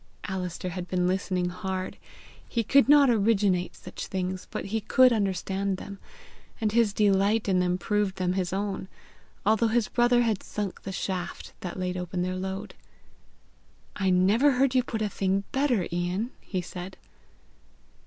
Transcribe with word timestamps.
Alister 0.27 0.69
had 0.69 0.87
been 0.87 1.07
listening 1.07 1.49
hard. 1.49 1.97
He 2.49 2.63
could 2.63 2.89
not 2.89 3.11
originate 3.11 3.75
such 3.75 4.07
things, 4.07 4.47
but 4.49 4.65
he 4.73 4.81
could 4.81 5.13
understand 5.13 5.77
them; 5.77 5.99
and 6.59 6.71
his 6.71 6.91
delight 6.91 7.47
in 7.47 7.59
them 7.59 7.77
proved 7.77 8.15
them 8.15 8.33
his 8.33 8.51
own, 8.51 8.87
although 9.45 9.67
his 9.67 9.89
brother 9.89 10.23
had 10.23 10.41
sunk 10.41 10.81
the 10.81 10.91
shaft 10.91 11.53
that 11.59 11.77
laid 11.79 11.97
open 11.97 12.23
their 12.23 12.35
lode. 12.35 12.73
"I 13.95 14.09
never 14.09 14.53
heard 14.53 14.73
you 14.73 14.81
put 14.81 15.03
a 15.03 15.07
thing 15.09 15.43
better, 15.51 15.87
Ian!" 15.91 16.31
he 16.41 16.63
said. 16.63 16.97